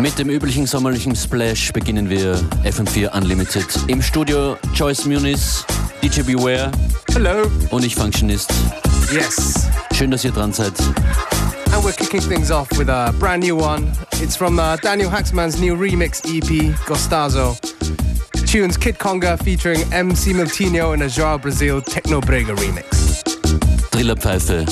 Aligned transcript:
Mit 0.00 0.18
dem 0.18 0.30
üblichen 0.30 0.66
sommerlichen 0.66 1.14
Splash 1.14 1.72
beginnen 1.72 2.08
wir 2.08 2.36
FM4 2.64 3.14
Unlimited. 3.14 3.66
Im 3.86 4.00
Studio 4.00 4.56
Joyce 4.74 5.04
Muniz, 5.04 5.64
DJ 6.02 6.22
Beware. 6.22 6.72
Hello. 7.12 7.50
Und 7.70 7.84
ich 7.84 7.94
Functionist. 7.94 8.50
Yes. 9.12 9.68
Schön, 9.92 10.10
dass 10.10 10.24
ihr 10.24 10.30
dran 10.30 10.54
seid. 10.54 10.72
And 11.72 11.84
we're 11.84 11.92
kicking 11.92 12.22
things 12.22 12.50
off 12.50 12.68
with 12.78 12.88
a 12.88 13.12
brand 13.18 13.42
new 13.42 13.56
one. 13.56 13.92
It's 14.22 14.36
from 14.36 14.58
uh, 14.58 14.76
Daniel 14.76 15.10
Haxman's 15.10 15.60
new 15.60 15.76
remix 15.76 16.22
EP, 16.24 16.74
Gostazo. 16.86 17.58
tunes 18.50 18.80
Kid 18.80 18.98
Conga 18.98 19.36
featuring 19.36 19.80
MC 19.92 20.32
Miltinho 20.32 20.92
in 20.92 21.02
a 21.02 21.08
Joao 21.08 21.38
Brazil 21.38 21.80
Techno 21.80 22.20
Brega 22.20 22.56
remix. 22.56 23.22
Trillerpfeife, 23.92 24.64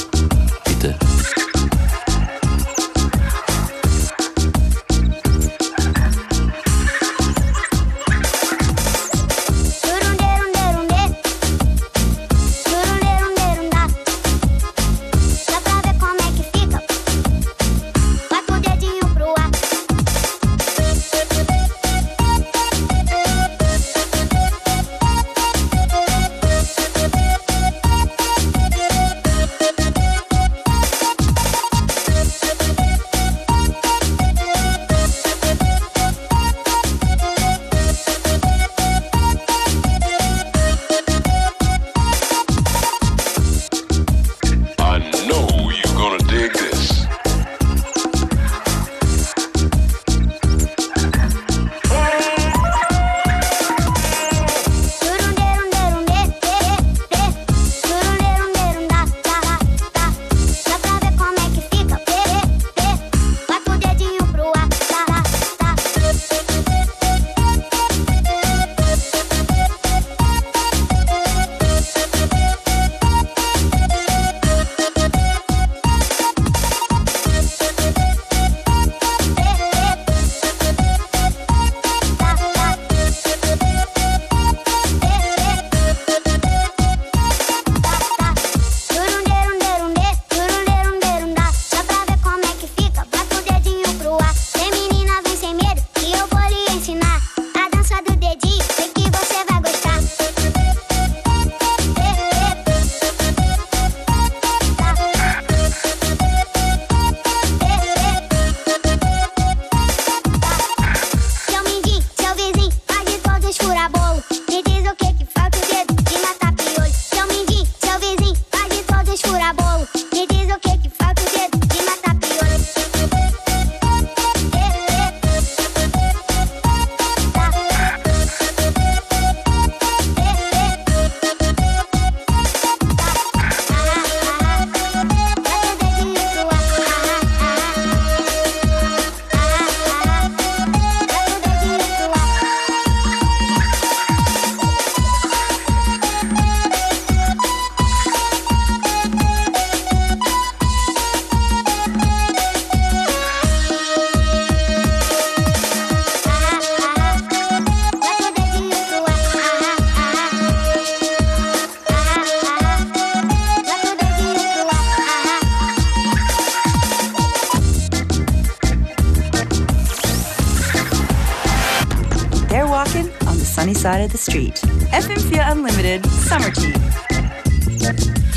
side 173.66 174.02
of 174.02 174.12
the 174.12 174.18
street. 174.18 174.54
FM4 174.92 175.50
Unlimited 175.50 176.06
Summer 176.06 176.50
Tea. 176.50 176.74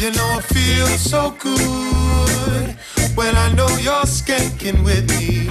You 0.01 0.11
know, 0.17 0.39
it 0.39 0.45
feels 0.45 0.99
so 0.99 1.29
good 1.37 2.75
when 3.15 3.35
I 3.35 3.53
know 3.53 3.67
you're 3.77 4.07
skanking 4.19 4.83
with 4.83 5.07
me. 5.11 5.45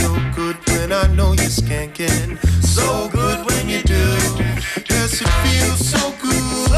So 0.00 0.08
good 0.36 0.56
when 0.68 0.92
I 0.92 1.06
know 1.14 1.32
you're 1.32 1.54
skanking. 1.62 2.38
So 2.62 3.08
good 3.08 3.46
when 3.46 3.70
you 3.70 3.82
do. 3.82 4.04
Yes, 4.90 5.22
it 5.22 5.32
feels 5.44 5.88
so 5.88 6.12
good 6.20 6.70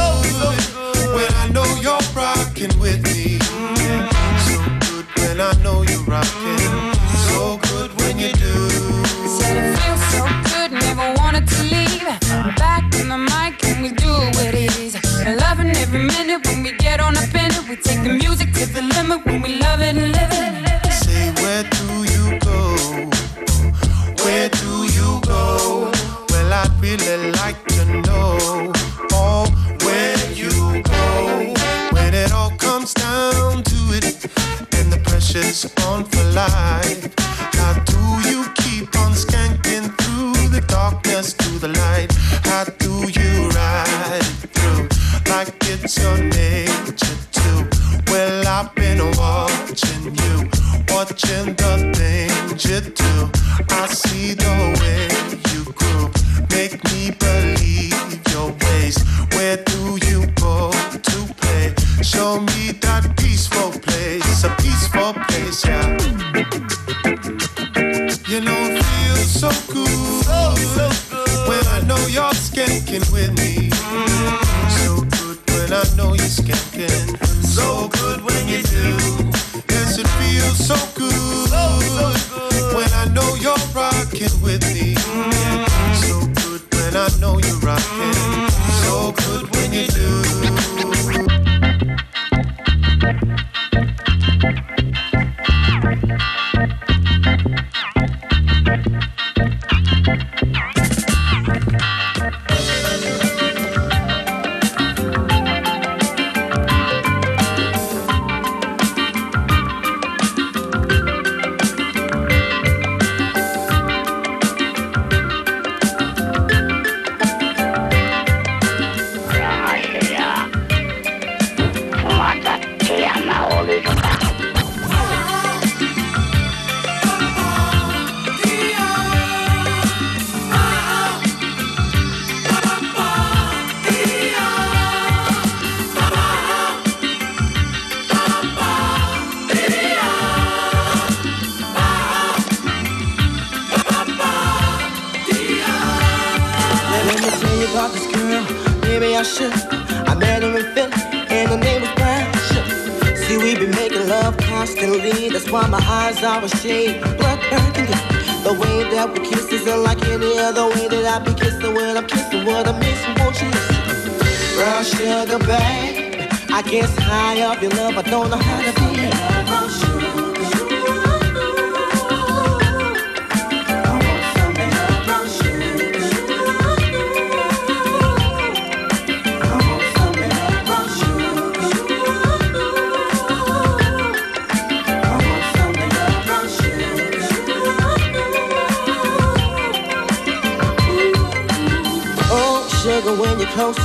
when 1.17 1.33
I 1.43 1.49
know 1.53 1.67
you're 1.83 1.99
rocking 2.15 2.79
with 2.79 3.03
me. 3.03 3.30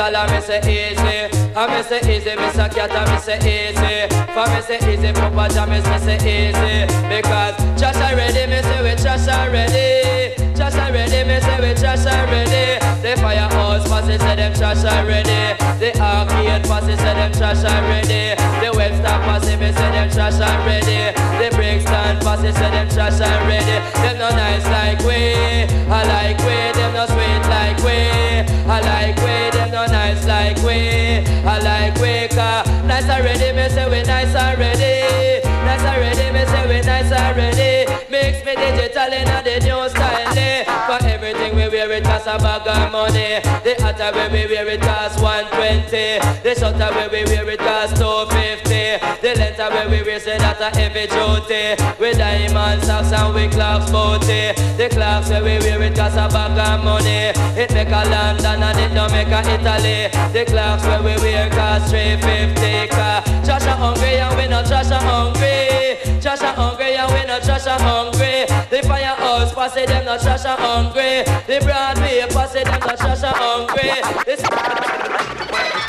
Digital, 0.00 0.16
and 0.16 0.32
me 0.32 0.40
say 0.40 0.60
easy. 0.60 1.38
And 1.54 1.72
me 1.72 1.82
say 1.82 2.16
easy, 2.16 2.30
Mr. 2.30 2.74
Cat, 2.74 2.90
and 2.90 3.10
me 3.10 3.18
say 3.18 3.38
easy. 3.38 4.14
For 4.32 4.46
me 4.50 4.60
say 4.62 4.92
easy, 4.92 5.12
Papa 5.12 5.52
Jam, 5.52 5.70
me 5.70 5.80
say 5.80 6.16
easy. 6.16 6.86
Because 7.08 7.56
trash 7.78 7.96
already, 7.96 8.50
me 8.50 8.62
say 8.62 8.82
we 8.82 9.02
trash 9.02 9.28
already. 9.28 10.49
Trash 10.70 10.88
already, 10.88 11.24
me 11.26 11.40
say 11.40 11.58
we 11.58 11.74
trash 11.74 12.06
already. 12.06 12.78
The 13.02 13.20
firehouse 13.20 13.88
posse 13.88 14.18
say 14.18 14.36
them 14.36 14.54
trash 14.54 14.84
already. 14.84 15.58
The 15.82 15.90
arcade 15.98 16.62
posse 16.64 16.94
say 16.96 17.14
them 17.14 17.32
trash 17.32 17.64
already. 17.64 18.38
The 18.62 18.70
Webster 18.76 19.18
posse 19.26 19.56
me 19.56 19.72
say 19.72 19.90
them 19.90 20.08
trash 20.10 20.38
already. 20.38 21.10
The 21.42 21.50
Brixton 21.56 22.20
posse 22.20 22.52
say 22.54 22.70
them 22.70 22.88
trash 22.88 23.18
already. 23.18 23.82
Them 23.98 24.18
no 24.18 24.30
nice 24.30 24.64
like 24.70 25.00
we, 25.02 25.66
I 25.90 26.04
like 26.06 26.38
we. 26.46 26.56
Them 26.78 26.94
no 26.94 27.06
sweet 27.06 27.42
like 27.50 27.78
we, 27.82 27.98
I 28.70 28.78
like 28.80 29.18
we. 29.26 29.50
Them 29.50 29.70
no 29.72 29.86
nice 29.86 30.24
like 30.24 30.58
we, 30.62 31.26
I 31.50 31.58
like 31.58 31.98
we. 31.98 32.28
Cause 32.28 32.68
nice 32.86 33.10
already, 33.10 33.50
me 33.56 33.68
say 33.70 33.90
we 33.90 34.02
nice 34.06 34.36
already. 34.36 35.42
Nice 35.66 35.82
already, 35.82 36.30
me 36.30 36.46
say 36.46 36.62
we 36.68 36.80
nice 36.86 37.10
already. 37.10 37.79
Mix 38.30 38.44
me 38.44 38.54
digital 38.54 39.12
in 39.12 39.26
the 39.42 39.58
new 39.66 39.88
style. 39.90 40.38
eh. 40.38 40.62
For 40.86 41.04
everything 41.04 41.56
we 41.56 41.68
wear 41.68 41.90
it 41.90 42.04
cost 42.04 42.28
a 42.28 42.38
bag 42.38 42.62
of 42.62 42.92
money. 42.92 43.42
The 43.66 43.74
hotter 43.82 44.14
way 44.16 44.28
we 44.30 44.54
wear 44.54 44.68
it 44.68 44.80
cost 44.80 45.20
120. 45.20 46.22
The 46.46 46.54
shorter 46.54 46.94
we 47.10 47.24
wear 47.24 47.50
it 47.50 47.58
cost 47.58 47.96
250. 47.96 49.02
The 49.20 49.34
length 49.34 49.58
way 49.58 49.86
we 49.90 50.06
wear 50.06 50.20
say 50.20 50.38
that 50.38 50.60
a 50.60 50.70
heavy 50.70 51.10
duty. 51.10 51.74
With 51.98 52.18
diamond 52.18 52.84
socks 52.84 53.10
and 53.10 53.34
with 53.34 53.50
clocks 53.50 53.90
booty. 53.90 54.54
The 54.78 54.88
clocks 54.94 55.28
way 55.30 55.42
we 55.42 55.58
wear 55.58 55.82
it 55.82 55.96
cost 55.96 56.14
a 56.14 56.28
bag 56.30 56.54
of 56.54 56.84
money. 56.84 57.34
It 57.58 57.74
make 57.74 57.88
a 57.90 58.02
London 58.06 58.62
and 58.62 58.78
it 58.78 58.94
don't 58.94 59.10
make 59.10 59.26
a 59.26 59.40
Italy. 59.42 60.06
The 60.30 60.44
clocks 60.46 60.84
way 60.86 61.02
we 61.02 61.14
wear 61.18 61.50
cost 61.50 61.90
350. 61.90 62.94
Cause 62.94 63.29
trash 63.50 63.66
a 63.66 63.74
hungry 63.74 64.16
and 64.16 64.36
we 64.36 64.46
not 64.46 64.64
trash 64.64 64.90
a 64.90 64.98
hungry. 64.98 65.98
Trash 66.22 66.42
a 66.42 66.52
hungry 66.52 66.94
and 66.94 67.12
we 67.12 67.26
not 67.26 67.42
trash 67.42 67.66
a 67.66 67.82
hungry. 67.82 68.46
The 68.70 68.86
firehouse 68.86 69.52
posse 69.52 69.86
them 69.86 70.04
not 70.04 70.20
trash 70.20 70.44
a 70.44 70.54
hungry. 70.54 71.24
The 71.48 71.58
Broadway 71.64 72.24
posse 72.30 72.62
them 72.62 72.78
not 72.78 72.96
trash 72.96 73.22
a 73.24 73.32
hungry. 73.34 73.90
This 74.24 74.42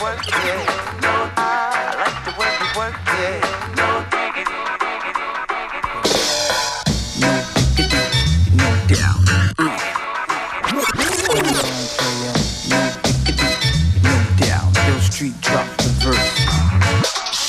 work, 0.01 0.25
yeah. 0.25 0.98
No, 1.06 1.13
I 1.38 1.94
like 2.01 2.18
the 2.25 2.32
you 2.34 2.80
work, 2.80 2.96
yeah. 3.06 3.74
No 3.77 4.00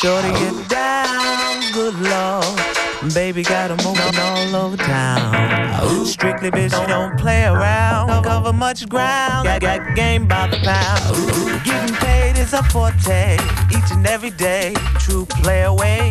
verse. 0.02 0.22
Shorty 0.22 0.28
get 0.38 0.68
down, 0.68 1.72
good 1.72 1.94
lord. 2.00 3.14
Baby 3.14 3.42
got 3.42 3.68
got 3.68 3.70
'em 3.72 3.76
moving 3.84 4.20
all 4.20 4.64
over 4.64 4.76
town. 4.76 6.06
Strictly 6.06 6.50
bitch, 6.50 6.70
don't 6.86 7.18
play 7.18 7.44
around. 7.44 8.22
Cover 8.22 8.52
much 8.52 8.88
ground. 8.88 9.46
Got, 9.46 9.60
got 9.60 9.94
game 9.96 10.26
by 10.26 10.46
the 10.46 10.58
pound. 10.58 11.64
Getting 11.64 11.96
paid 11.96 12.38
is 12.38 12.52
a 12.52 12.62
forte. 12.64 13.36
Each 13.70 13.90
and 13.90 14.06
every 14.06 14.30
day, 14.30 14.74
true 15.00 15.26
play 15.26 15.62
away. 15.62 16.10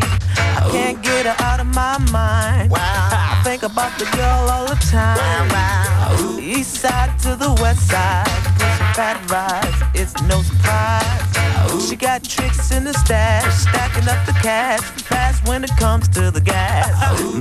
I 0.57 0.69
can't 0.71 1.01
get 1.01 1.25
her 1.25 1.35
out 1.45 1.59
of 1.61 1.67
my 1.67 1.97
mind. 2.11 2.71
I 2.75 3.41
think 3.43 3.63
about 3.63 3.97
the 3.97 4.05
girl 4.05 4.49
all 4.49 4.65
the 4.67 4.75
time. 4.91 5.49
East 6.39 6.81
side 6.81 7.17
to 7.19 7.35
the 7.35 7.53
west 7.61 7.87
side, 7.87 8.27
fat 8.95 9.17
rides. 9.29 9.77
It's 9.93 10.15
no 10.23 10.41
surprise. 10.41 11.87
She 11.87 11.95
got 11.95 12.23
tricks 12.23 12.71
in 12.71 12.83
the 12.83 12.93
stash, 12.93 13.53
stacking 13.53 14.07
up 14.07 14.25
the 14.25 14.33
cash. 14.41 14.81
Fast 15.09 15.47
when 15.47 15.63
it 15.63 15.71
comes 15.77 16.07
to 16.09 16.31
the 16.31 16.41
gas. 16.41 16.89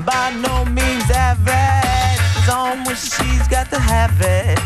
By 0.05 0.31
no 0.47 0.65
means 0.65 1.11
average. 1.11 2.21
It's 2.39 2.49
on 2.49 2.85
when 2.85 2.97
she's 2.97 3.47
got 3.49 3.71
to 3.71 3.79
have 3.79 4.15
it. 4.21 4.59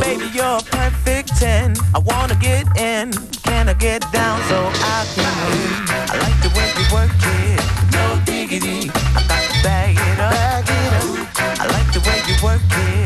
Baby, 0.00 0.26
you're 0.34 0.58
a 0.58 0.62
perfect 0.62 1.36
10. 1.38 1.74
I 1.94 1.98
wanna 1.98 2.36
get 2.36 2.66
in. 2.76 3.12
Can 3.44 3.68
I 3.68 3.74
get 3.74 4.00
down 4.12 4.40
so 4.48 4.58
I 4.96 5.06
can 5.14 5.32
win? 5.48 5.72
I 6.12 6.16
like 6.24 6.38
the 6.44 6.50
way 6.56 6.68
you 6.78 6.86
work 6.92 7.10
it. 7.40 7.60
No 7.92 8.20
diggity. 8.24 8.90
I 9.16 9.22
got 9.28 9.42
to. 9.42 9.62
Bag 9.62 9.96
it 9.96 10.18
up. 10.20 10.32
I 11.60 11.66
like 11.74 11.90
the 11.92 12.00
way 12.06 12.18
you 12.28 12.36
work 12.44 12.62
it. 12.70 12.97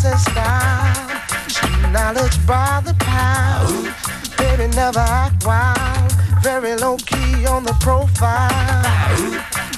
Style. 0.00 1.20
She 1.48 1.68
knowledge 1.92 2.46
by 2.46 2.80
the 2.84 2.94
pound. 2.98 3.94
Baby 4.38 4.74
never 4.74 5.00
act 5.00 5.44
wild. 5.44 6.12
Very 6.42 6.74
low 6.76 6.96
key 6.96 7.46
on 7.46 7.64
the 7.64 7.76
profile. 7.80 8.50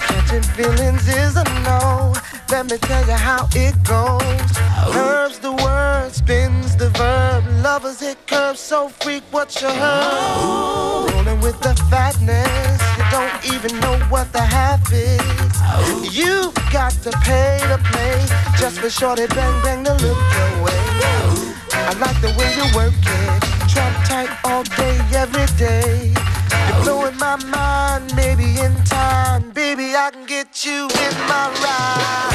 Catching 0.06 0.42
feelings 0.54 1.08
is 1.08 1.36
a 1.36 1.44
no. 1.64 2.14
let 2.50 2.70
me 2.70 2.78
tell 2.78 3.04
you 3.06 3.14
how 3.14 3.48
it 3.54 3.74
goes. 3.82 4.52
Curves 4.94 5.38
the 5.40 5.52
word, 5.52 6.12
spins 6.12 6.76
the 6.76 6.90
verb. 6.90 7.44
Lovers 7.64 7.98
hit 8.00 8.18
curves 8.28 8.60
so 8.60 8.88
freak 8.88 9.24
what 9.32 9.60
you 9.60 9.68
heard. 9.68 11.10
Rolling 11.12 11.40
with 11.40 11.58
the 11.60 11.74
fatness, 11.90 12.80
don't 13.12 13.54
even 13.54 13.78
know 13.80 13.98
what 14.08 14.32
the 14.32 14.40
half 14.40 14.80
is. 14.90 15.20
You've 16.16 16.54
got 16.72 16.92
to 17.04 17.10
pay 17.22 17.58
to 17.68 17.78
play 17.92 18.16
just 18.56 18.80
for 18.80 18.88
shorty 18.88 19.26
bang 19.26 19.62
bang 19.62 19.84
to 19.84 19.92
look 19.92 20.20
your 20.36 20.52
way. 20.64 20.80
I 21.88 21.92
like 22.00 22.18
the 22.22 22.32
way 22.38 22.48
you 22.56 22.64
work 22.74 22.94
it, 22.96 23.68
trap 23.68 23.92
tight 24.08 24.30
all 24.44 24.62
day, 24.80 24.96
every 25.14 25.46
day. 25.58 26.14
You're 26.68 26.84
blowing 26.84 27.18
my 27.18 27.36
mind, 27.36 28.16
maybe 28.16 28.58
in 28.58 28.74
time, 28.84 29.50
baby 29.50 29.94
I 29.94 30.10
can 30.10 30.24
get 30.24 30.64
you 30.64 30.88
in 31.04 31.14
my 31.28 31.44
ride. 31.62 32.31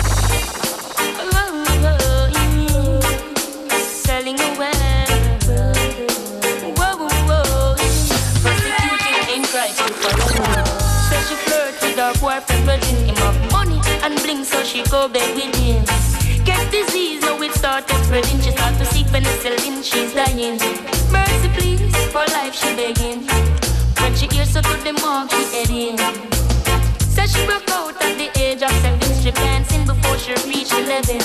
Her 12.50 12.66
but 12.66 12.84
him 12.86 13.16
have 13.16 13.52
money 13.52 13.80
and 14.04 14.16
bling, 14.22 14.44
so 14.44 14.64
she 14.64 14.84
go 14.84 15.08
bed 15.08 15.36
with 15.36 15.56
him. 15.56 15.84
Get 16.44 16.72
disease, 16.72 17.22
now 17.22 17.42
it 17.42 17.54
started 17.54 17.98
spreading. 18.06 18.40
She 18.42 18.52
start 18.52 18.78
to 18.78 18.86
seek 18.86 19.08
penicillin, 19.08 19.84
she's 19.84 20.14
dying. 20.14 20.58
Mercy, 21.12 21.50
please, 21.58 21.96
for 22.12 22.26
life 22.38 22.56
she 22.56 22.76
begging. 22.76 23.28
When 24.02 24.16
she 24.16 24.28
hears 24.28 24.52
so 24.52 24.62
to 24.62 24.76
the 24.84 24.94
mark, 25.02 25.32
she 25.32 25.44
heading. 25.56 25.98
Says 27.00 27.34
she 27.34 27.46
broke 27.46 27.70
out 27.72 27.96
at 28.02 28.18
the 28.18 28.30
age 28.40 28.62
of 28.62 28.72
seven, 28.82 29.14
strip 29.16 29.36
dancing 29.36 29.86
before 29.86 30.18
she 30.18 30.34
reached 30.48 30.74
eleven. 30.74 31.22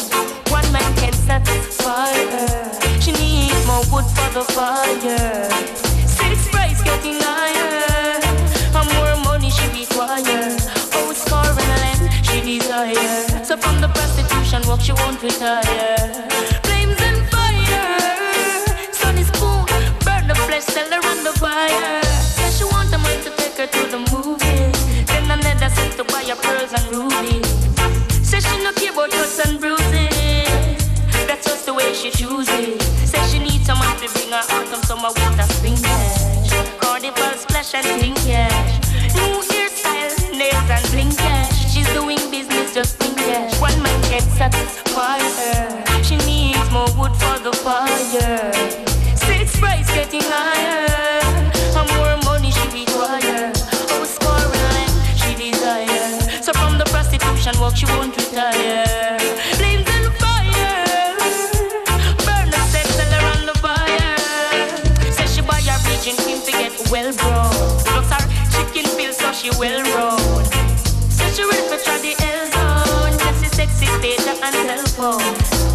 One 0.50 0.67
man 0.73 0.95
can 0.97 1.12
satisfy 1.12 2.14
her. 2.35 3.00
She 3.00 3.12
needs 3.12 3.67
more 3.67 3.85
wood 3.93 4.07
for 4.17 4.31
the 4.33 4.45
fire. 4.52 5.82
She 14.83 14.93
won't 14.93 15.23
retire. 15.23 16.27
Flames 16.67 17.01
and 17.01 17.23
fire. 17.31 18.93
Sun 18.93 19.17
is 19.17 19.31
cool, 19.39 19.65
burn 20.05 20.27
the 20.27 20.35
flesh, 20.47 20.65
sell 20.65 20.91
her 20.91 21.03
on 21.09 21.23
the 21.23 21.33
fire. 21.39 22.03
Says 22.03 22.59
she 22.59 22.65
want 22.65 22.93
a 22.93 22.99
man 22.99 23.23
to 23.23 23.31
take 23.37 23.57
her 23.59 23.67
to 23.67 23.83
the 23.95 23.99
movies. 24.11 25.07
Then 25.07 25.31
another 25.31 25.71
set 25.71 25.93
to 25.99 26.05
buy 26.05 26.25
her 26.25 26.35
pearls 26.35 26.73
and 26.75 26.87
rubies. 26.91 27.47
Says 28.27 28.45
she 28.45 28.57
no 28.65 28.73
care 28.73 28.93
about 28.93 29.11
cuts 29.11 29.39
and 29.47 29.61
bruises. 29.61 30.83
That's 31.29 31.47
just 31.47 31.67
the 31.67 31.75
way 31.75 31.95
she 31.95 32.11
chooses. 32.11 32.83
Says 33.09 33.33
she 33.33 33.39
needs 33.39 33.65
someone 33.65 33.97
to 34.03 34.09
bring 34.11 34.31
her 34.31 34.43
autumn, 34.51 34.83
summer, 34.83 35.12
winter, 35.15 35.47
spring. 35.55 35.79
Carnival 36.81 37.39
splash 37.39 37.75
and 37.75 37.87
think 38.01 38.22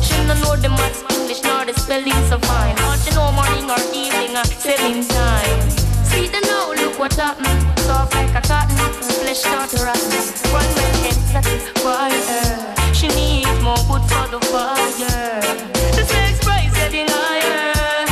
She 0.02 0.18
no 0.26 0.34
know 0.42 0.56
the 0.56 0.70
maths, 0.70 1.04
English, 1.14 1.44
nor 1.44 1.66
the 1.66 1.74
spelling 1.74 2.24
so 2.30 2.40
fine. 2.40 2.78
All 2.86 2.98
she 2.98 3.12
know 3.14 3.32
morning 3.32 3.70
or 3.70 3.82
evening 3.94 4.36
or 4.36 4.46
selling 4.46 5.06
time. 5.06 5.62
See 6.10 6.28
the 6.28 6.42
now, 6.50 6.74
look 6.74 6.98
what 6.98 7.14
happened. 7.14 7.62
Soft 7.82 8.16
like 8.16 8.34
a 8.34 8.42
cotton, 8.42 8.78
flesh 9.22 9.40
start 9.40 9.70
to 9.72 9.84
rotten. 9.86 10.24
One 10.52 10.72
man 10.78 10.96
can 11.04 11.18
satisfy. 11.34 12.10
She 12.94 13.08
needs 13.10 13.62
more 13.62 13.78
wood 13.90 14.04
for 14.10 14.26
the 14.34 14.40
fire. 14.50 15.42
The 15.98 16.04
sex 16.06 16.40
price 16.44 16.74
getting 16.74 17.08
higher. 17.08 18.08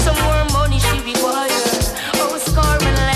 Some 0.00 0.16
more 0.24 0.44
money 0.56 0.78
she 0.78 0.98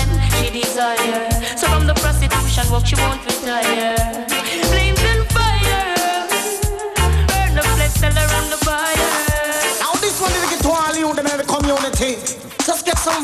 and 0.05 0.31
she 0.37 0.49
desire. 0.51 1.31
So 1.57 1.67
from 1.67 1.87
the 1.87 1.95
prostitution 1.95 2.71
work 2.71 2.85
she 2.85 2.95
won't 2.95 3.34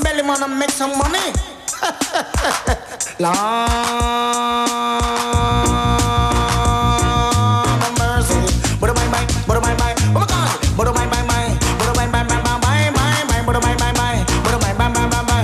belly 0.03 0.23
man 0.23 0.43
and 0.43 0.59
make 0.59 0.71
some 0.71 0.97
money. 0.97 1.33
Lord 3.19 3.35
have 7.81 7.95
mercy. 7.99 8.39
But 8.79 8.95
my 8.95 9.07
my, 9.13 9.25
but 9.47 9.61
my 9.61 9.73
my, 9.77 9.93
oh 10.15 10.19
my 10.19 10.25
God. 10.25 10.51
But 10.77 10.87
my 10.95 11.05
my 11.07 11.21
my, 11.23 11.45
but 11.79 11.95
my 11.97 12.05
my 12.07 12.23
my 12.23 12.37
my 12.41 12.57
my 12.59 12.91
my 12.91 13.23
my, 13.29 13.37
but 13.45 13.57
my 13.61 13.73
my 13.81 13.91
my, 13.93 14.25
but 14.43 14.55
my 14.61 14.73
my 14.73 14.87
my 14.89 15.05
my 15.11 15.21
my, 15.29 15.39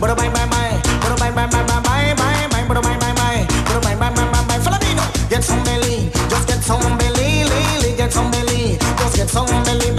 but 0.00 0.10
my 0.18 0.28
my 0.28 0.44
my, 0.46 0.68
but 1.02 1.12
my 1.20 1.30
my 1.30 1.46
my 1.46 1.60
my 1.62 1.80
my 1.88 2.14
my 2.14 2.46
my, 2.52 2.60
but 2.68 2.78
my 2.82 2.94
my 2.96 3.12
my, 3.20 3.36
but 3.66 3.78
my 3.84 3.94
my 3.94 4.08
my 4.10 4.24
my 4.32 4.40
my. 4.48 4.56
Follow 4.64 4.78
me. 4.80 4.90
Get 5.28 5.42
some 5.44 5.62
belly, 5.64 6.10
just 6.28 6.46
get 6.48 6.62
some 6.62 6.98
belly, 6.98 7.44
lily, 7.44 7.96
get 7.96 8.12
some 8.12 8.30
belly, 8.30 8.76
just 8.98 9.16
get 9.16 9.28
some 9.30 9.46
belly, 9.64 9.90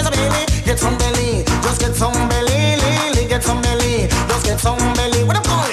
some 4.63 4.77
belly. 4.95 5.25
What 5.25 5.35
I'm 5.35 5.43
calling, 5.43 5.72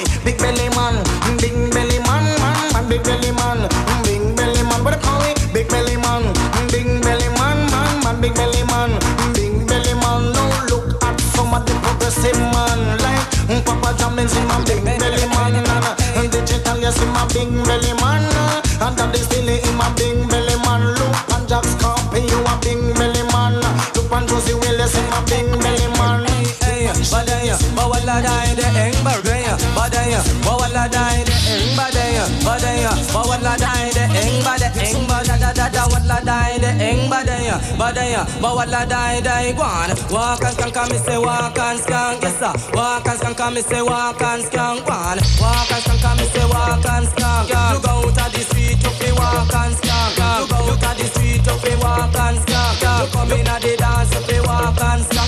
bada 35.88 36.20
da 36.20 36.20
da 36.20 36.20
da 36.20 36.20
wala 36.20 36.20
dai 36.24 36.58
de 36.58 36.84
eng 36.84 37.10
badaya. 37.10 37.56
Badaya, 37.78 38.24
bawala 38.42 38.88
dai 38.88 39.20
dai 39.20 39.52
guan. 39.52 39.88
Walk 40.12 40.42
and 40.44 40.56
skank, 40.56 40.90
me 40.90 40.98
say 40.98 41.18
walk 41.18 41.58
and 41.58 41.80
skank, 41.80 42.22
yes 42.22 42.38
sir. 42.38 42.52
Walk 42.74 43.06
and 43.08 43.20
skank, 43.20 43.54
me 43.54 43.62
say 43.62 43.82
walk 43.82 44.22
and 44.22 44.44
skank 44.44 44.84
guan. 44.84 45.16
Walk 45.40 45.70
and 45.72 45.82
skank, 45.84 46.18
me 46.18 46.24
say 46.26 46.46
walk 46.46 46.86
and 46.86 47.06
skank. 47.08 47.48
You 47.48 47.80
go 47.80 47.90
out 47.90 48.20
of 48.26 48.32
the 48.32 48.40
street, 48.40 48.82
you 48.82 48.90
fi 48.90 49.12
walk 49.12 49.54
and 49.54 49.74
skank. 49.74 50.16
You 50.40 50.46
go 50.48 50.56
out 50.56 50.84
of 50.84 50.98
the 50.98 51.04
street, 51.12 51.46
you 51.46 51.56
fi 51.62 51.76
walk 51.82 52.16
and 52.16 52.38
skank. 52.38 52.82
You 52.82 53.12
come 53.12 53.32
in 53.32 53.46
at 53.48 53.62
the 53.62 53.76
dance, 53.76 54.14
you 54.14 54.20
fi 54.20 54.40
walk 54.46 54.80
and 54.80 55.04
skank 55.04 55.19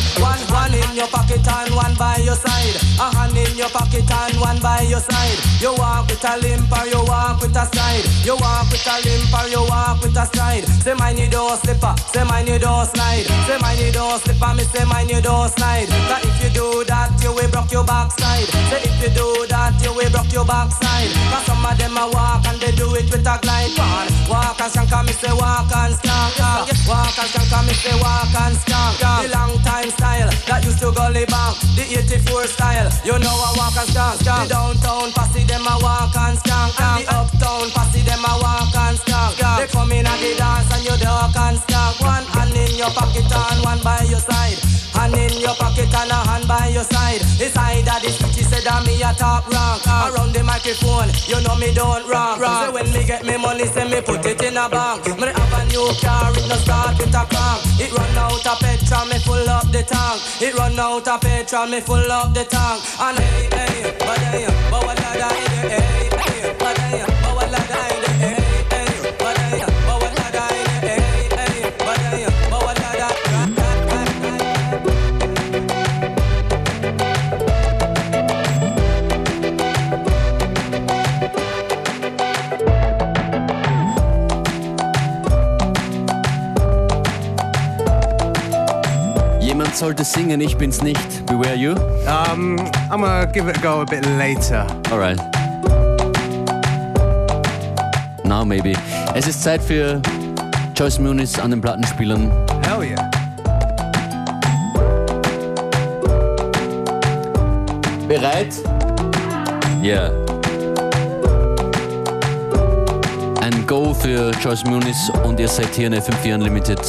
in 0.88 0.96
your 0.96 1.08
pocket 1.08 1.46
and 1.46 1.74
one 1.74 1.94
by 1.96 2.16
your 2.18 2.34
side. 2.36 2.76
A 2.98 3.06
hand 3.14 3.36
in 3.36 3.56
your 3.56 3.68
pocket 3.70 4.10
and 4.10 4.36
one 4.40 4.60
by 4.60 4.82
your 4.82 5.00
side. 5.00 5.38
You 5.60 5.74
walk 5.78 6.08
with 6.08 6.24
a 6.24 6.36
limp 6.38 6.70
or 6.72 6.86
you 6.86 7.02
walk 7.06 7.40
with 7.40 7.56
a 7.56 7.64
stride. 7.66 8.04
You 8.24 8.36
walk 8.36 8.70
with 8.70 8.86
a 8.86 8.96
limp 9.06 9.32
or 9.32 9.46
you 9.48 9.62
walk 9.68 10.02
with 10.02 10.16
a 10.16 10.24
stride. 10.26 10.64
Say 10.82 10.94
mine 10.94 11.18
you 11.18 11.28
don't 11.28 11.58
slipper, 11.62 11.94
say 12.12 12.24
mine 12.24 12.46
you 12.46 12.58
don't 12.58 12.86
slide. 12.86 13.24
Say 13.46 13.58
mine 13.60 13.78
you 13.78 13.92
don't 13.92 14.18
slipper, 14.22 14.54
me 14.54 14.64
say 14.64 14.84
mine 14.84 15.08
you 15.08 15.20
don't 15.20 15.50
slide. 15.50 15.88
Cause 16.08 16.24
if 16.24 16.36
you 16.42 16.50
do 16.50 16.84
that, 16.90 17.10
you 17.22 17.32
will 17.32 17.50
broke 17.50 17.70
your 17.70 17.84
backside. 17.84 18.46
Say 18.70 18.82
if 18.82 18.96
you 19.02 19.10
do 19.14 19.46
that, 19.48 19.74
you 19.82 19.92
will 19.94 20.10
broke 20.10 20.32
your 20.32 20.44
backside. 20.44 21.10
Cause 21.30 21.44
some 21.46 21.64
of 21.64 21.78
them 21.78 21.96
a 21.96 22.08
walk 22.10 22.44
and 22.48 22.58
they 22.60 22.72
do 22.72 22.90
it 22.94 23.06
with 23.10 23.26
a 23.26 23.36
glide 23.42 23.72
pan. 23.76 24.06
Walk 24.28 24.60
and 24.60 24.72
shanka, 24.72 25.04
me 25.06 25.12
say 25.12 25.32
walk 25.32 25.70
and 25.70 25.94
skank. 25.94 26.36
Walk 26.88 27.14
and 27.18 27.30
shanka, 27.30 27.58
me 27.66 27.74
say 27.74 27.94
walk 28.00 28.34
and 28.34 28.56
skank. 28.58 28.98
The 29.22 29.30
long 29.36 29.54
time 29.62 29.90
style 29.90 30.30
that 30.48 30.64
you 30.64 30.71
used 30.72 30.84
to 30.84 30.92
gully 30.92 31.24
the 31.76 31.84
84 31.84 32.46
style. 32.46 32.88
You 33.04 33.18
know 33.18 33.28
I 33.28 33.52
walk 33.56 33.76
and 33.76 33.88
stand, 33.88 34.20
stand. 34.20 34.48
The 34.48 34.54
downtown 34.54 35.12
posse 35.12 35.44
them 35.44 35.68
I 35.68 35.76
walk 35.84 36.16
and 36.16 36.38
stand, 36.38 36.72
And 36.78 37.04
The 37.04 37.12
uptown 37.12 37.68
posse 37.70 38.02
them 38.02 38.24
I 38.24 38.32
walk 38.40 38.74
and 38.74 38.96
stand, 38.98 39.34
stand. 39.36 39.58
They 39.60 39.68
come 39.68 39.92
in 39.92 40.06
at 40.06 40.18
the 40.20 40.32
dance 40.36 40.72
and 40.72 40.84
you 40.84 40.96
duck 40.96 41.36
and 41.36 41.58
stand. 41.60 41.96
One 42.00 42.24
hand 42.32 42.56
in 42.56 42.72
your 42.76 42.90
pocket 42.90 43.28
and 43.28 43.60
one 43.64 43.80
by 43.82 44.02
your 44.08 44.20
side. 44.20 44.58
Hand 44.96 45.14
in 45.14 45.40
your 45.40 45.54
pocket 45.56 45.92
and 45.92 46.10
a 46.10 46.20
hand 46.28 46.48
by 46.48 46.68
your 46.68 46.84
side. 46.84 47.20
The 47.40 47.48
side 47.52 47.88
of 47.88 48.00
the 48.00 48.10
street 48.10 48.41
whether 48.64 48.86
me 48.86 49.02
a 49.02 49.12
talk 49.14 49.46
wrong. 49.48 49.80
Around 49.86 50.34
the 50.34 50.42
microphone, 50.42 51.10
you 51.26 51.40
know 51.42 51.56
me 51.56 51.74
don't 51.74 52.06
wrong. 52.08 52.38
Say 52.38 52.72
when 52.72 52.92
me 52.92 53.04
get 53.04 53.24
me 53.24 53.36
money, 53.36 53.66
say 53.66 53.88
me 53.88 54.00
put 54.00 54.24
it 54.26 54.42
in 54.42 54.56
a 54.56 54.68
bank. 54.68 55.06
Me 55.18 55.26
have 55.26 55.52
a 55.52 55.64
new 55.66 55.90
car, 56.00 56.32
it 56.32 56.48
no 56.48 56.56
start 56.56 56.98
with 56.98 57.14
a 57.14 57.24
crank. 57.26 57.60
It 57.80 57.92
run 57.92 58.18
out 58.18 58.46
of 58.46 58.58
petrol, 58.60 59.06
me 59.06 59.18
full 59.18 59.48
up 59.48 59.70
the 59.72 59.82
tank. 59.82 60.20
It 60.40 60.54
run 60.54 60.78
out 60.78 61.08
of 61.08 61.20
petrol, 61.20 61.66
me 61.66 61.80
full 61.80 62.12
up 62.12 62.34
the 62.34 62.44
tank. 62.44 62.82
And 63.00 63.18
hey, 63.18 63.48
hey. 63.52 64.01
sollte 89.92 90.04
singen, 90.04 90.40
ich 90.40 90.56
bin's 90.56 90.80
nicht. 90.80 91.26
Beware 91.26 91.54
you? 91.54 91.72
Um, 92.06 92.58
I'm 92.90 93.02
gonna 93.02 93.26
give 93.26 93.46
it 93.46 93.58
a 93.58 93.60
go 93.60 93.82
a 93.82 93.84
bit 93.84 94.06
later. 94.16 94.66
Alright. 94.90 95.18
Now 98.24 98.42
maybe. 98.42 98.72
Es 99.14 99.26
ist 99.26 99.42
Zeit 99.42 99.60
für 99.62 100.00
Joyce 100.74 100.98
Muniz 100.98 101.38
an 101.38 101.50
den 101.50 101.60
Plattenspielern. 101.60 102.32
Hell 102.62 102.82
yeah. 102.84 103.10
Bereit? 108.08 108.54
Ja. 109.82 110.08
Yeah. 110.08 110.12
Ein 113.42 113.66
Go 113.66 113.92
für 113.92 114.30
Joyce 114.42 114.64
Muniz 114.64 115.12
und 115.22 115.38
ihr 115.38 115.48
seid 115.48 115.74
hier 115.74 115.88
in 115.88 115.94
FM4 115.94 116.34
Unlimited. 116.36 116.80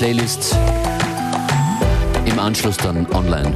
Playlist 0.00 0.56
im 2.24 2.38
Anschluss 2.38 2.78
dann 2.78 3.06
online. 3.12 3.54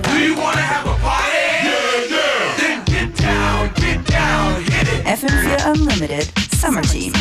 FM4 5.06 5.72
Unlimited 5.72 6.30
Summer 6.60 6.82
Team. 6.82 7.14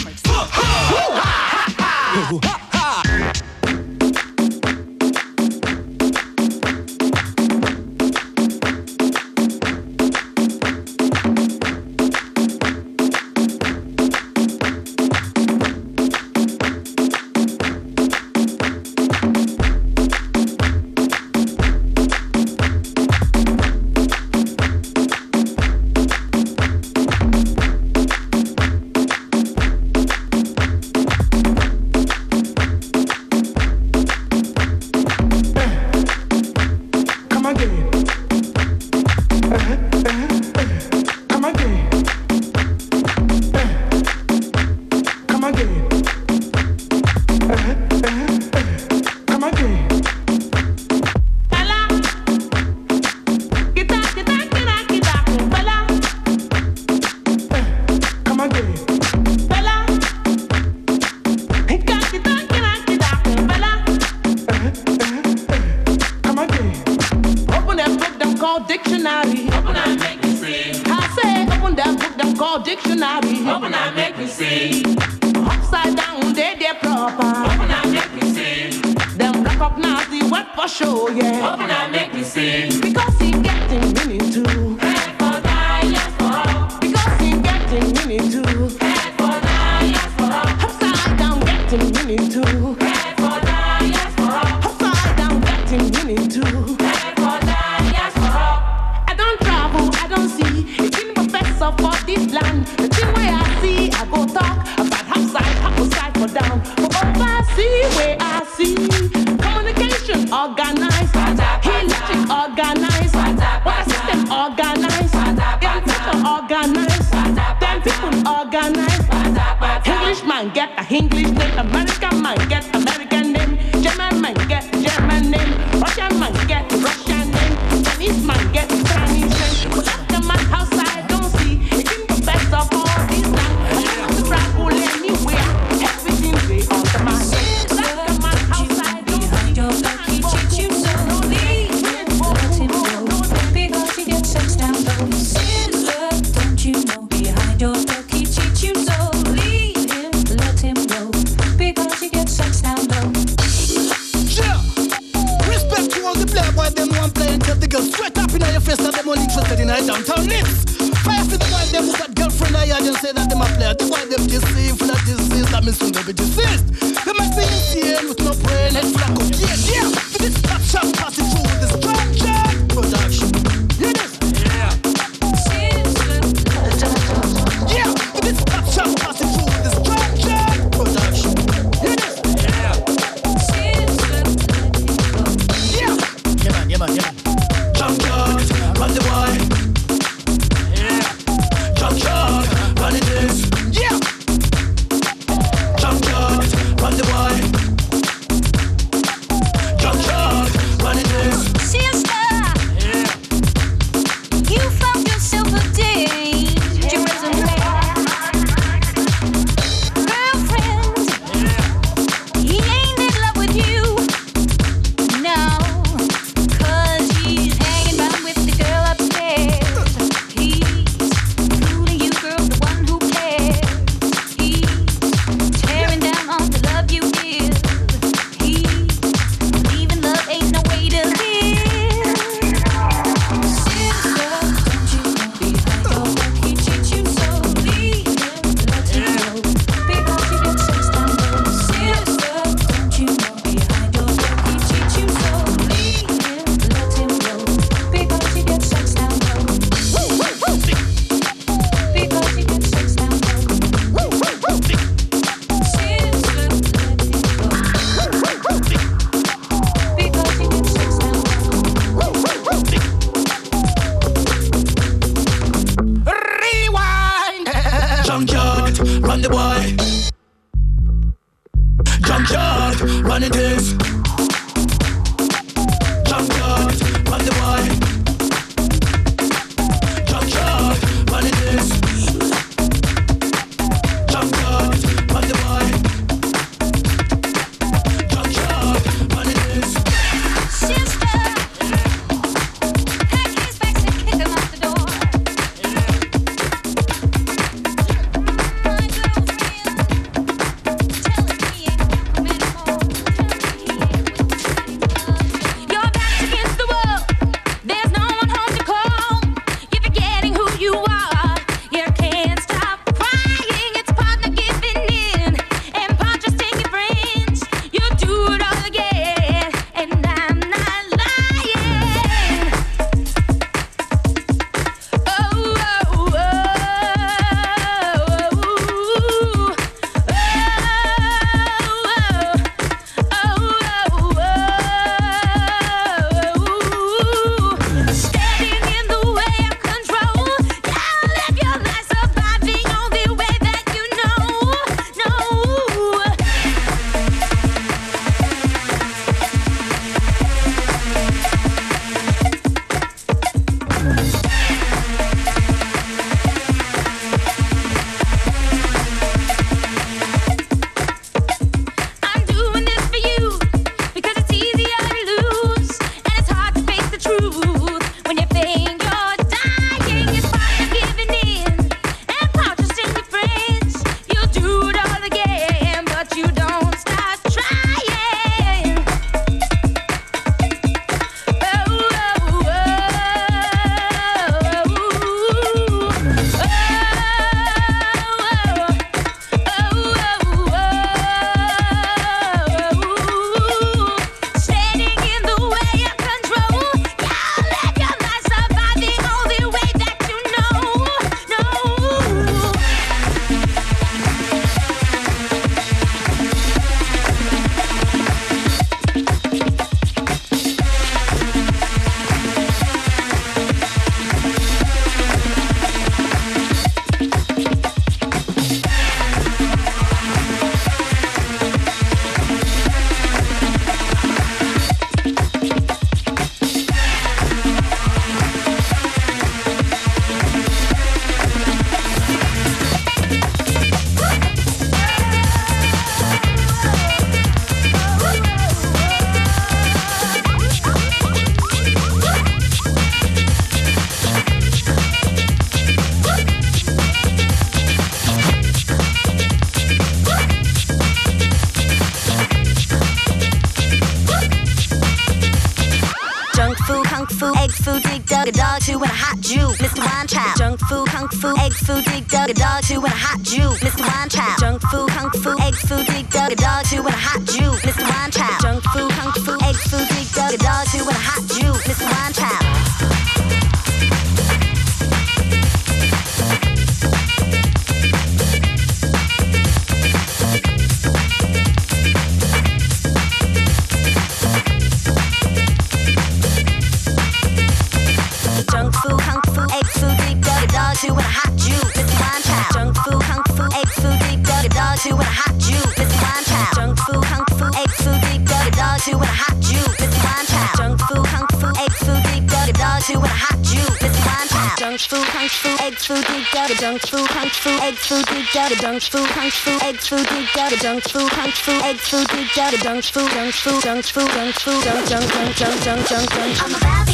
dada 508.33 508.55
dunks 508.55 508.87
foo 508.89 509.05
punks 509.13 509.37
foo 509.37 509.57
eggs 509.61 509.87
foo 509.87 509.97
dig 509.97 510.27
dada 510.33 510.55
dunks 510.57 510.87
foo 510.91 511.07
punks 511.09 511.39
foo 511.39 511.59
eggs 511.69 511.87
foo 511.89 512.03
dig 512.13 512.27
dada 512.35 512.57
dunks 512.57 512.89
foo 512.89 513.07
dunks 513.13 513.39
foo 513.43 513.59
dunks 513.61 513.91
foo 513.91 514.07
dunks 514.15 514.41
foo 514.43 514.57
dunks 514.65 514.89
dunks 514.89 515.11
dunks 515.13 515.37
dunks 515.39 515.63
dunks 515.65 515.89
dunks 515.91 516.13
dunks 516.17 516.41
I'm 516.41 516.55
a 516.55 516.59
baby 516.65 516.92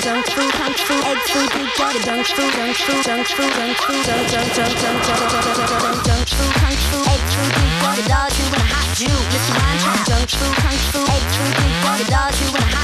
junk 0.00 0.26
junk 0.26 0.26
food 0.26 0.52
junk 0.58 0.76
food 0.76 1.04
egg 1.04 1.18
food 1.30 1.48
big 1.54 1.68
junk 1.76 2.04
junk 2.04 2.26
food 2.26 2.52
junk 2.52 2.74
food 2.74 3.04
junk 3.04 3.26
food 3.26 3.52
junk 3.54 3.76
food 3.78 4.04
junk 4.04 4.28
junk 4.28 4.54
junk 4.54 4.74
junk 4.82 4.98
junk 5.06 5.22
junk 5.22 5.44
junk 5.44 5.68
junk 5.68 6.02
junk 6.04 6.28
food 6.34 6.52
junk 6.60 6.78
food 6.88 7.06
egg 7.06 7.22
food 7.30 7.50
big 7.54 7.70
got 7.80 7.98
a 7.98 8.08
dog 8.08 8.32
you 8.38 8.44
want 8.50 8.62
a 8.62 8.74
hot 8.74 8.96
Jew 8.98 9.14
Mr. 9.30 9.54
Wine 9.54 9.78
Junk 10.08 10.30
food 10.30 10.54
junk 10.62 10.80
food 10.90 11.08
egg 11.14 11.24
food 11.34 11.52
big 11.58 11.74
got 11.84 12.00
a 12.00 12.06
dog 12.10 12.32
you 12.40 12.48
want 12.50 12.64
a 12.64 12.76
hot 12.76 12.83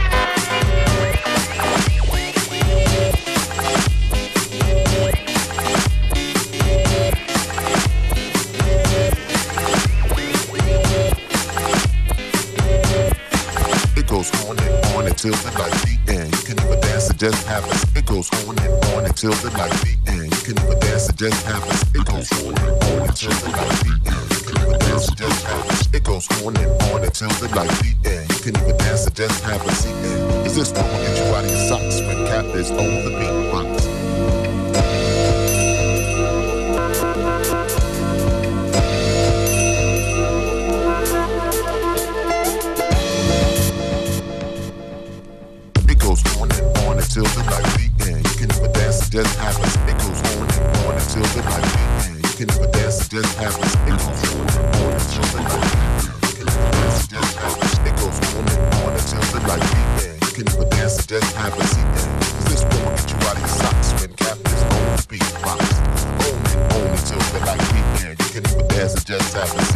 until 15.23 15.51
the 15.51 15.59
light 15.59 15.71
the 15.85 16.13
end. 16.13 16.33
You 16.33 16.41
can 16.41 16.55
never 16.57 16.81
dance, 16.81 17.09
it 17.11 17.17
just 17.17 17.45
happens. 17.45 17.83
It 17.95 18.05
goes 18.07 18.27
on 18.47 18.57
and 18.57 18.73
on 18.85 19.05
until 19.05 19.31
the 19.33 19.51
light 19.55 19.69
the 19.85 19.93
end. 20.09 20.33
You 20.33 20.41
can 20.41 20.55
never 20.55 20.79
dance, 20.79 21.09
it 21.09 21.15
just 21.15 21.45
happens. 21.45 21.81
It 21.93 22.05
goes 22.05 22.31
on 22.41 22.57
and 22.57 22.83
on 22.89 23.07
until 23.07 23.29
the 23.29 23.49
light 23.53 23.77
the 23.85 23.93
end. 24.01 24.27
You 24.33 24.41
can 24.41 24.55
never 24.57 24.77
dance, 24.79 25.11
it 25.11 25.17
just 25.17 25.45
happens. 25.45 25.93
It 25.93 26.03
goes 26.03 26.27
on 26.41 26.57
and 26.57 26.81
on 26.89 27.03
until 27.03 27.29
the 27.37 27.53
light 27.55 27.69
the 27.69 28.09
end. 28.09 28.29
You 28.33 28.39
can 28.41 28.53
never 28.53 28.77
dance, 28.77 29.05
it 29.05 29.13
just 29.13 29.43
happens. 29.43 29.85
Is 30.47 30.55
this 30.55 30.71
will 30.73 30.81
get 30.81 31.17
you 31.17 31.35
out 31.35 31.45
of 31.45 31.51
your 31.51 31.69
socks 31.69 32.01
when 32.01 32.25
Cap 32.25 32.45
is 32.55 32.71
on 32.71 32.77
the 32.77 33.11
beatbox? 33.21 34.50
Until 47.21 47.43
the 47.43 47.51
light 47.51 47.69
the 47.77 48.09
end. 48.09 48.25
You 48.25 48.35
can 48.35 48.47
never 48.49 48.67
dance, 48.73 49.07
it 49.07 49.11
just 49.11 49.35
happens. 49.37 49.75
It 49.75 49.97
goes 50.01 50.21
on 50.33 50.41
and 50.41 50.77
on 50.81 50.93
until 50.97 51.21
the 51.21 51.41
light 51.45 51.67
the 51.69 51.85
end. 52.01 52.17
You 52.17 52.33
can 52.33 52.47
never 52.49 52.67
dance, 52.71 53.05
it 53.05 53.11
just 53.11 53.37
happens. 53.37 53.73
It 53.77 53.93
goes 53.93 54.21
on 54.31 54.47
and 54.49 54.65
on 54.81 54.93
until 54.97 55.25
the 55.29 55.41
light 55.45 55.61
the 55.61 55.77
end. 55.81 56.17
You 56.25 56.33
can 56.33 56.45
never 56.49 56.69
dance, 56.73 57.05
it 57.05 57.09
just 57.13 57.37
happens. 57.37 57.73
It 57.77 57.95
goes 58.01 58.17
on 58.33 58.45
and 58.49 58.73
on 58.73 58.93
until 58.97 59.21
the 59.29 59.39
light 59.47 59.61
the 59.61 59.81
end. 60.01 60.17
You 60.21 60.31
can 60.33 60.45
never 60.49 60.65
dance, 60.73 60.97
it 60.97 61.07
just 61.07 61.35
happens. 61.35 61.71
The 61.71 61.81
end. 61.81 62.13
Is 62.41 62.45
this 62.49 62.61
will 62.65 62.89
get 62.89 63.05
you 63.05 63.17
out 63.29 63.37
of 63.37 63.45
your 63.45 63.53
socks 63.53 63.89
when 64.01 64.11
Cap 64.17 64.37
is 64.41 64.61
on 64.65 64.81
the 64.97 65.03
beatbox? 65.05 65.61
On 66.25 66.41
and 66.41 66.61
on 66.73 66.87
until 66.89 67.21
the 67.21 67.39
light 67.45 67.65
the 67.69 67.81
end. 68.01 68.15
You 68.17 68.29
can 68.33 68.43
never 68.49 68.65
dance, 68.65 68.97
it 68.97 69.05
just 69.05 69.33
happens. 69.33 69.70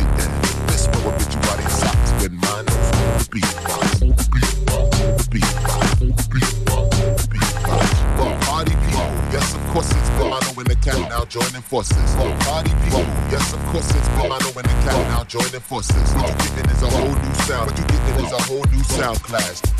What 15.68 15.84
you 15.90 15.96
getting 15.96 16.70
is 16.70 16.84
a 16.84 16.90
whole 16.90 17.10
new 17.10 17.34
sound. 17.34 17.72
What 17.72 17.80
you 17.80 17.86
getting 17.86 18.26
is 18.26 18.32
a 18.32 18.42
whole 18.44 18.64
new 18.72 18.84
sound 18.84 19.24
class. 19.24 19.75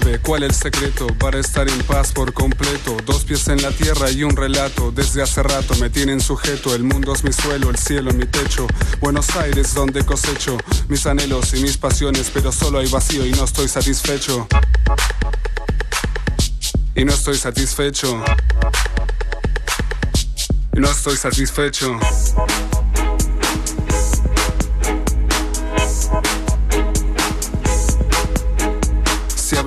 ¿Cómo 0.00 0.10
es 0.10 0.18
clave? 0.18 0.18
¿Cuál 0.20 0.42
el 0.44 0.54
secreto 0.54 1.06
para 1.18 1.38
estar 1.38 1.68
en 1.68 1.78
paz 1.82 2.12
por 2.12 2.32
completo? 2.32 2.96
Dos 3.04 3.24
pies 3.24 3.48
en 3.48 3.60
la 3.62 3.70
tierra 3.70 4.10
y 4.10 4.22
un 4.22 4.36
relato. 4.36 4.92
Desde 4.92 5.22
hace 5.22 5.42
rato 5.42 5.74
me 5.76 5.90
tienen 5.90 6.20
sujeto. 6.20 6.74
El 6.74 6.84
mundo 6.84 7.12
es 7.12 7.24
mi 7.24 7.32
suelo, 7.32 7.70
el 7.70 7.76
cielo 7.76 8.12
mi 8.12 8.26
techo. 8.26 8.66
Buenos 9.00 9.30
Aires 9.36 9.74
donde 9.74 10.04
cosecho 10.04 10.56
mis 10.88 11.06
anhelos 11.06 11.54
y 11.54 11.62
mis 11.62 11.76
pasiones, 11.76 12.30
pero 12.32 12.52
solo 12.52 12.78
hay 12.78 12.88
vacío 12.88 13.26
y 13.26 13.32
no 13.32 13.44
estoy 13.44 13.68
satisfecho. 13.68 14.46
Y 16.94 17.04
no 17.04 17.12
estoy 17.12 17.36
satisfecho. 17.36 18.22
Y 20.72 20.80
no 20.80 20.90
estoy 20.90 21.16
satisfecho. 21.16 21.98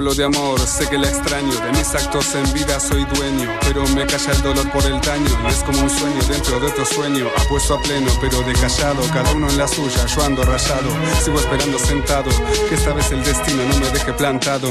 Hablo 0.04 0.16
de 0.16 0.24
amor, 0.26 0.60
sé 0.60 0.90
que 0.90 0.98
la 0.98 1.08
extraño. 1.08 1.54
De 1.62 1.72
mis 1.72 1.96
actos 1.96 2.36
en 2.36 2.52
vida 2.54 2.78
soy 2.78 3.06
dueño. 3.06 3.50
Pero 3.62 3.88
me 3.96 4.06
calla 4.06 4.34
el 4.34 4.42
dolor 4.42 4.70
por 4.72 4.84
el 4.84 5.00
daño. 5.00 5.30
Y 5.46 5.48
es 5.48 5.64
como 5.64 5.80
un 5.80 5.90
sueño 5.90 6.22
dentro 6.28 6.60
de 6.60 6.68
otro 6.68 6.86
sueño. 6.86 7.28
Apuesto 7.38 7.76
a 7.76 7.82
pleno, 7.82 8.12
pero 8.20 8.42
de 8.42 8.52
callado. 8.52 9.02
Cada 9.14 9.32
uno 9.32 9.48
en 9.48 9.58
la 9.58 9.66
suya, 9.66 10.06
yo 10.06 10.26
ando 10.26 10.44
rayado. 10.44 10.90
Sigo 11.24 11.40
esperando 11.40 11.80
sentado. 11.80 12.30
Que 12.68 12.76
esta 12.76 12.92
vez 12.92 13.12
el 13.12 13.24
destino 13.24 13.64
no 13.64 13.80
me 13.80 13.90
deje 13.92 14.12
plantado. 14.12 14.70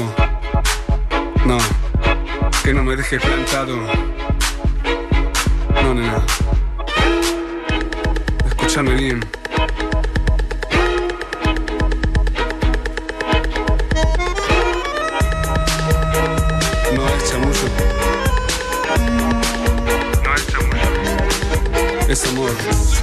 No, 1.47 1.57
que 2.63 2.71
no 2.71 2.83
me 2.83 2.95
deje 2.95 3.19
plantado. 3.19 3.75
No, 5.81 5.93
nena. 5.95 6.23
Escúchame 8.45 8.93
bien. 8.93 9.42
essa 22.13 22.29
loja. 22.29 23.02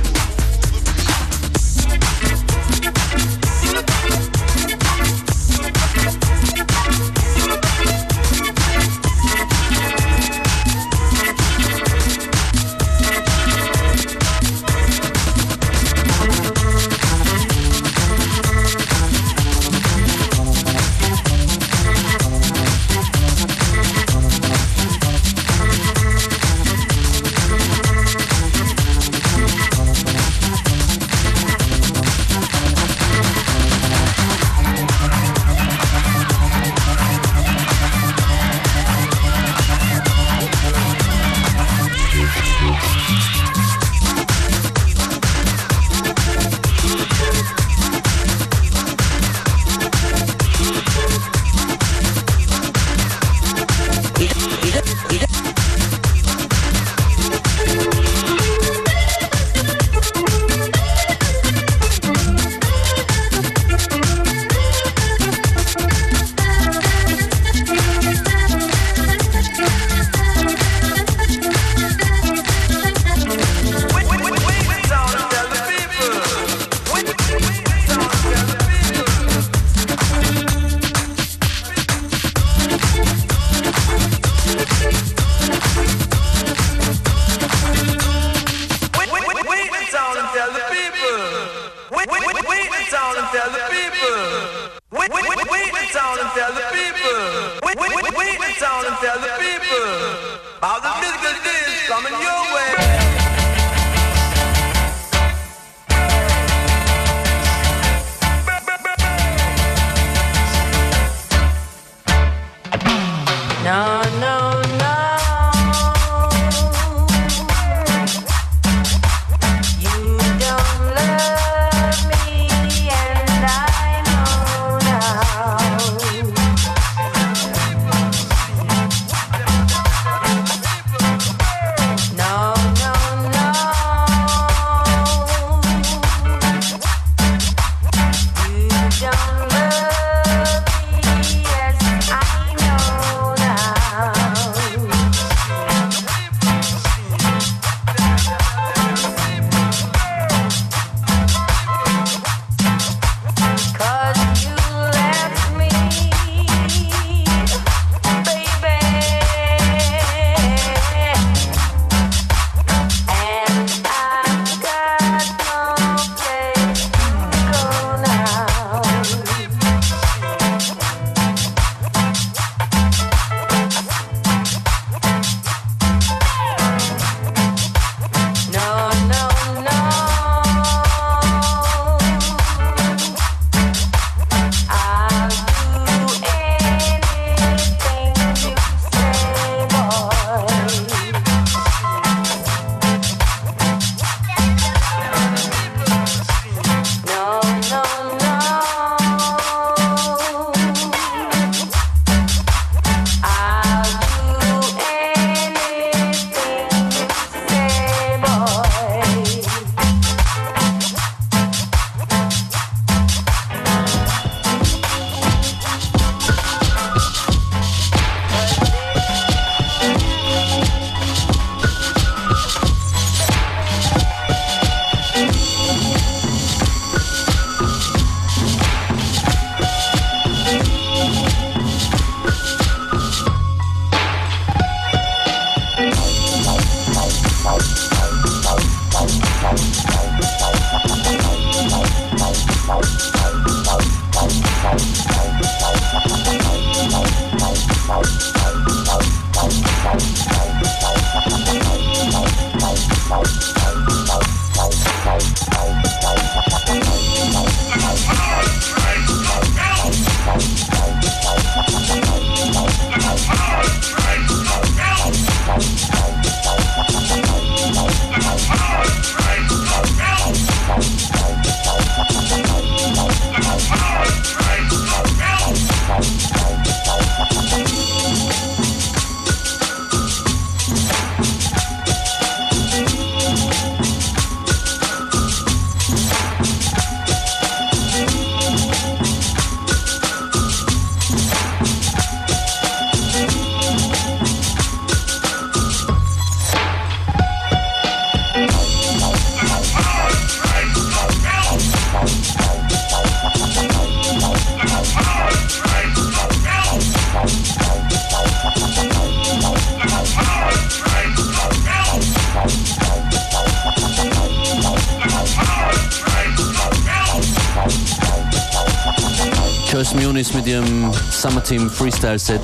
Joyce 319.81 319.95
Muniz 319.95 320.35
mit 320.35 320.47
ihrem 320.47 320.93
Summer 321.11 321.43
Team 321.43 321.70
Freestyle 321.70 322.18
Set. 322.18 322.43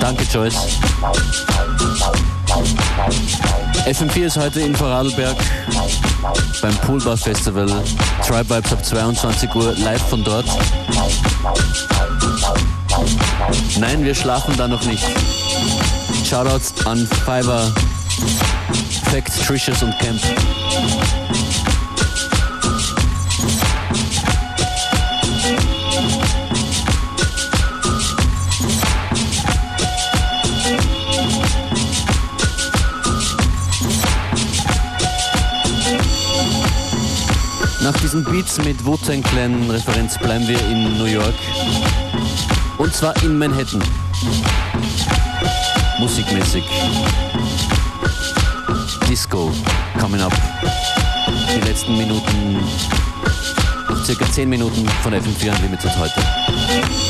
Danke, 0.00 0.24
Joyce. 0.32 0.56
FM4 3.84 4.24
ist 4.24 4.38
heute 4.38 4.60
in 4.60 4.74
Vorarlberg 4.74 5.36
beim 6.62 6.74
Poolbar 6.76 7.18
Festival. 7.18 7.66
Tribe 8.26 8.54
Vibes 8.56 8.72
ab 8.72 8.82
22 8.82 9.54
Uhr 9.54 9.74
live 9.74 10.00
von 10.08 10.24
dort. 10.24 10.46
Nein, 13.78 14.02
wir 14.02 14.14
schlafen 14.14 14.56
da 14.56 14.66
noch 14.66 14.86
nicht. 14.86 15.04
Shoutouts 16.24 16.86
an 16.86 17.06
Fiverr, 17.26 17.70
Fact, 19.10 19.46
Trishers 19.46 19.82
und 19.82 19.98
Camp. 19.98 20.22
Diesen 38.12 38.24
Beats 38.24 38.58
mit 38.64 38.84
Wu-Tang 38.84 39.22
Clan 39.22 39.70
Referenz 39.70 40.18
bleiben 40.18 40.48
wir 40.48 40.58
in 40.68 40.98
New 40.98 41.04
York. 41.04 41.34
Und 42.76 42.92
zwar 42.92 43.14
in 43.22 43.38
Manhattan. 43.38 43.80
Musikmäßig. 46.00 46.64
Disco 49.08 49.52
coming 50.00 50.20
up. 50.22 50.32
Die 51.54 51.60
letzten 51.60 51.96
Minuten, 51.96 52.58
circa 54.04 54.28
10 54.28 54.48
Minuten 54.48 54.88
von 55.04 55.14
FM4 55.14 55.54
Unlimited 55.54 55.96
heute. 55.96 57.09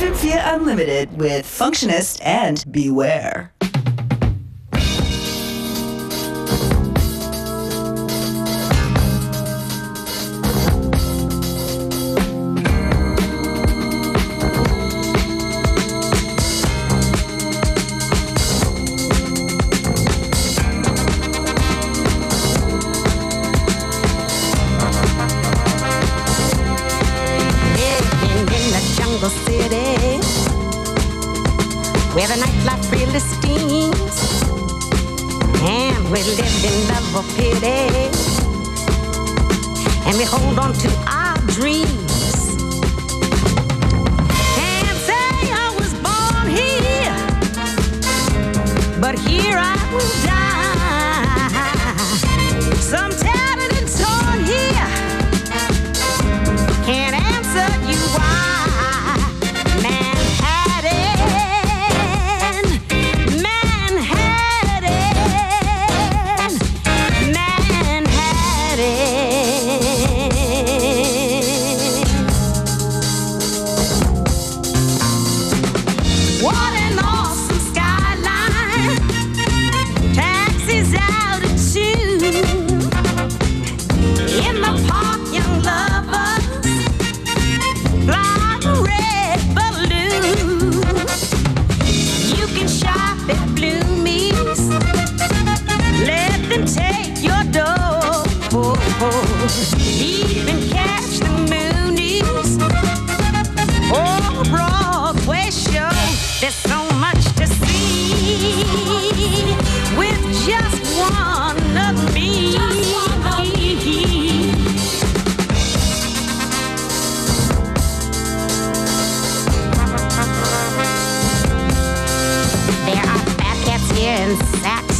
FM4 0.00 0.54
Unlimited 0.54 1.18
with 1.18 1.44
Functionist 1.44 2.22
and 2.24 2.64
Beware. 2.72 3.29
In 37.20 37.26
love 37.26 37.26
or 37.26 37.36
pity 37.36 37.66
and 40.06 40.16
we 40.16 40.24
hold 40.24 40.58
on 40.58 40.72
to 40.72 40.99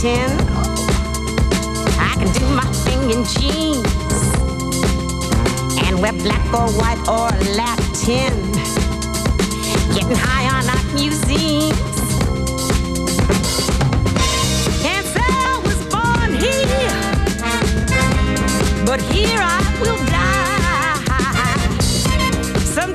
satin. 0.00 0.30
I 1.98 2.14
can 2.16 2.32
do 2.32 2.46
my 2.54 2.64
thing 2.84 3.10
in 3.10 3.24
jeans 3.24 3.86
and 5.84 6.00
wear 6.00 6.12
black 6.12 6.44
or 6.54 6.68
white 6.80 7.00
or 7.08 7.30
Latin. 7.54 8.34
Getting 9.94 10.16
high 10.16 10.46
on 10.56 10.68
art 10.68 10.94
museums. 10.94 11.96
Can't 14.82 15.06
say 15.06 15.28
I 15.28 15.60
was 15.64 15.80
born 15.94 16.30
here, 16.44 17.02
but 18.86 19.00
here 19.12 19.40
I 19.40 19.60
will 19.80 20.00
die. 20.06 21.00
Some 22.64 22.94